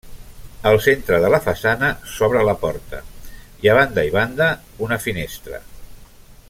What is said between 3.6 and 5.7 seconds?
i a banda i banda una finestra.